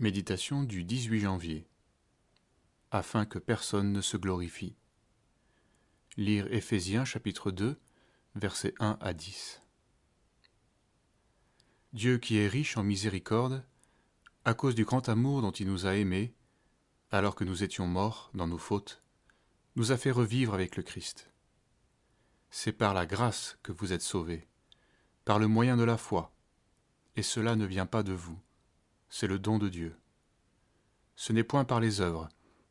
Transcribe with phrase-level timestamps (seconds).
[0.00, 1.68] Méditation du 18 janvier.
[2.90, 4.74] Afin que personne ne se glorifie.
[6.16, 7.78] Lire Éphésiens chapitre 2,
[8.34, 9.60] versets 1 à 10.
[11.92, 13.62] Dieu qui est riche en miséricorde,
[14.46, 16.32] à cause du grand amour dont il nous a aimés,
[17.10, 19.02] alors que nous étions morts dans nos fautes,
[19.76, 21.30] nous a fait revivre avec le Christ.
[22.48, 24.48] C'est par la grâce que vous êtes sauvés,
[25.26, 26.32] par le moyen de la foi,
[27.16, 28.40] et cela ne vient pas de vous
[29.10, 29.96] c'est le don de Dieu.
[31.16, 32.28] Ce n'est point par les œuvres,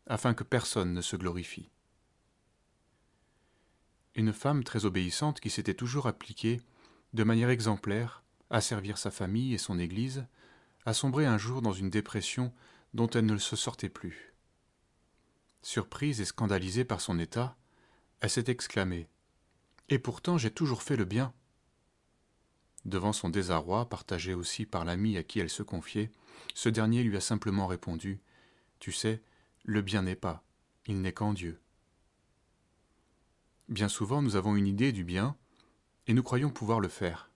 [0.07, 1.69] afin que personne ne se glorifie.
[4.15, 6.61] Une femme très obéissante qui s'était toujours appliquée,
[7.13, 10.25] de manière exemplaire, à servir sa famille et son Église,
[10.85, 12.51] a sombré un jour dans une dépression
[12.93, 14.33] dont elle ne se sortait plus.
[15.61, 17.55] Surprise et scandalisée par son état,
[18.21, 19.07] elle s'est exclamée
[19.89, 21.33] Et pourtant j'ai toujours fait le bien.
[22.85, 26.11] Devant son désarroi, partagé aussi par l'ami à qui elle se confiait,
[26.53, 28.19] ce dernier lui a simplement répondu
[28.79, 29.21] Tu sais,
[29.63, 30.43] le bien n'est pas,
[30.87, 31.59] il n'est qu'en Dieu.
[33.67, 35.35] Bien souvent, nous avons une idée du bien
[36.07, 37.29] et nous croyons pouvoir le faire.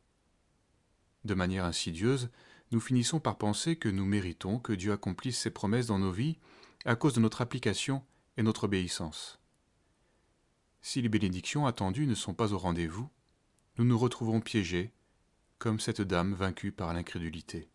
[1.25, 2.29] De manière insidieuse,
[2.71, 6.39] nous finissons par penser que nous méritons que Dieu accomplisse ses promesses dans nos vies
[6.85, 8.03] à cause de notre application
[8.35, 9.39] et notre obéissance.
[10.81, 13.09] Si les bénédictions attendues ne sont pas au rendez-vous,
[13.77, 14.91] nous nous retrouvons piégés,
[15.63, 17.69] comme cette dame vaincue par l'incrédulité.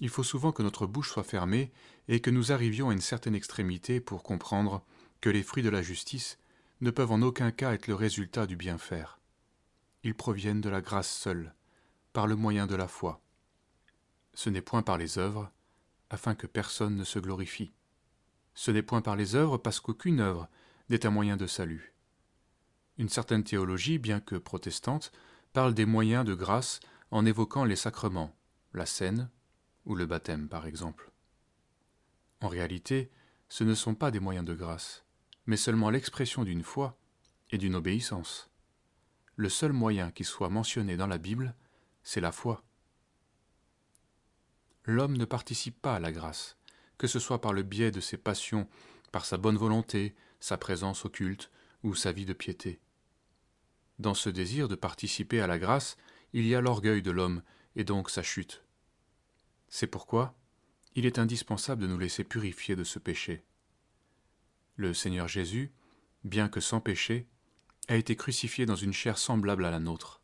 [0.00, 1.72] Il faut souvent que notre bouche soit fermée
[2.08, 4.84] et que nous arrivions à une certaine extrémité pour comprendre
[5.22, 6.38] que les fruits de la justice
[6.82, 9.18] ne peuvent en aucun cas être le résultat du bien faire.
[10.02, 11.54] Ils proviennent de la grâce seule,
[12.12, 13.22] par le moyen de la foi.
[14.34, 15.50] Ce n'est point par les œuvres,
[16.10, 17.72] afin que personne ne se glorifie.
[18.52, 20.50] Ce n'est point par les œuvres parce qu'aucune œuvre
[20.90, 21.94] n'est un moyen de salut.
[22.98, 25.12] Une certaine théologie, bien que protestante,
[25.52, 28.36] parle des moyens de grâce en évoquant les sacrements,
[28.72, 29.30] la scène,
[29.84, 31.10] ou le baptême par exemple.
[32.40, 33.10] En réalité,
[33.48, 35.04] ce ne sont pas des moyens de grâce,
[35.46, 36.96] mais seulement l'expression d'une foi
[37.50, 38.50] et d'une obéissance.
[39.36, 41.54] Le seul moyen qui soit mentionné dans la Bible,
[42.02, 42.62] c'est la foi.
[44.84, 46.56] L'homme ne participe pas à la grâce,
[46.96, 48.68] que ce soit par le biais de ses passions,
[49.12, 51.50] par sa bonne volonté, sa présence occulte
[51.82, 52.80] ou sa vie de piété.
[54.00, 55.98] Dans ce désir de participer à la grâce,
[56.32, 57.42] il y a l'orgueil de l'homme
[57.76, 58.64] et donc sa chute.
[59.68, 60.34] C'est pourquoi
[60.94, 63.44] il est indispensable de nous laisser purifier de ce péché.
[64.76, 65.70] Le Seigneur Jésus,
[66.24, 67.28] bien que sans péché,
[67.88, 70.22] a été crucifié dans une chair semblable à la nôtre.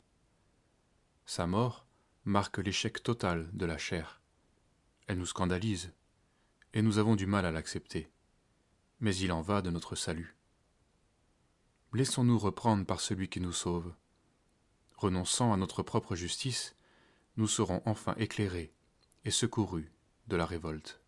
[1.26, 1.86] Sa mort
[2.25, 4.22] marque l'échec total de la chair.
[5.06, 5.92] Elle nous scandalise,
[6.72, 8.09] et nous avons du mal à l'accepter.
[9.00, 10.35] Mais il en va de notre salut.
[11.92, 13.94] Laissons-nous reprendre par celui qui nous sauve.
[14.97, 16.76] Renonçant à notre propre justice,
[17.36, 18.72] nous serons enfin éclairés
[19.24, 19.92] et secouru
[20.28, 21.00] de la révolte.